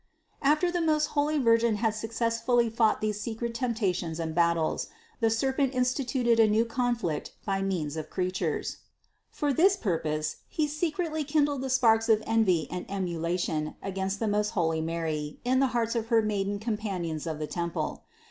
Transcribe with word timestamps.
700. 0.41 0.51
After 0.51 0.71
the 0.71 0.83
most 0.83 1.05
holy 1.13 1.37
Virgin 1.37 1.75
had 1.75 1.93
successfully 1.93 2.71
fought 2.71 3.01
these 3.01 3.21
secret 3.21 3.53
temptations 3.53 4.19
and 4.19 4.33
battles, 4.33 4.87
the 5.19 5.29
serpent 5.29 5.75
instituted 5.75 6.39
a 6.39 6.47
new 6.47 6.65
conflict 6.65 7.33
by 7.45 7.61
means 7.61 7.95
of 7.95 8.09
creatures. 8.09 8.77
For 9.29 9.53
this 9.53 9.75
purpose 9.77 10.37
he 10.47 10.65
secretly 10.67 11.23
kindled 11.23 11.61
the 11.61 11.69
sparks 11.69 12.09
of 12.09 12.23
envy 12.25 12.67
and 12.71 12.87
emula 12.87 13.37
tion 13.39 13.75
against 13.83 14.19
the 14.19 14.27
most 14.27 14.49
holy 14.57 14.81
Mary 14.81 15.39
in 15.45 15.59
the 15.59 15.67
hearts 15.67 15.93
of 15.93 16.07
her 16.07 16.23
maiden 16.23 16.57
companions 16.57 17.27
of 17.27 17.37
the 17.37 17.45
temple. 17.45 18.01